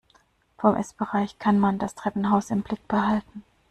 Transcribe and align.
Vom 0.57 0.75
Essbereich 0.75 1.37
kann 1.37 1.59
man 1.59 1.77
das 1.77 1.93
Treppenhaus 1.93 2.49
im 2.49 2.63
Blick 2.63 2.87
behalten. 2.87 3.43